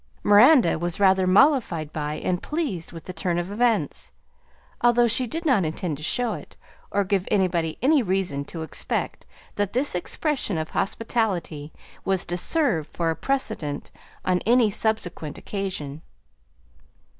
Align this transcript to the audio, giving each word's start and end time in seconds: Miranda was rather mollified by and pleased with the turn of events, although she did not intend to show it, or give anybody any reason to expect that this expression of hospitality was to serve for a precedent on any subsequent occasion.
Miranda 0.23 0.79
was 0.79 0.99
rather 0.99 1.27
mollified 1.27 1.93
by 1.93 2.15
and 2.15 2.41
pleased 2.41 2.91
with 2.91 3.03
the 3.03 3.13
turn 3.13 3.37
of 3.37 3.51
events, 3.51 4.11
although 4.81 5.07
she 5.07 5.27
did 5.27 5.45
not 5.45 5.63
intend 5.63 5.95
to 5.95 6.01
show 6.01 6.33
it, 6.33 6.57
or 6.89 7.03
give 7.03 7.27
anybody 7.29 7.77
any 7.83 8.01
reason 8.01 8.43
to 8.43 8.63
expect 8.63 9.27
that 9.57 9.73
this 9.73 9.93
expression 9.93 10.57
of 10.57 10.71
hospitality 10.71 11.71
was 12.03 12.25
to 12.25 12.35
serve 12.35 12.87
for 12.87 13.11
a 13.11 13.15
precedent 13.15 13.91
on 14.25 14.39
any 14.43 14.71
subsequent 14.71 15.37
occasion. 15.37 16.01